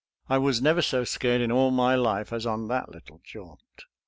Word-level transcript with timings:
I 0.27 0.39
was 0.39 0.63
never 0.63 0.81
so 0.81 1.03
scared 1.03 1.41
in 1.41 1.51
all 1.51 1.69
my 1.69 1.93
life 1.93 2.33
as 2.33 2.47
on 2.47 2.67
that 2.69 2.89
little 2.89 3.21
jaunt. 3.23 3.83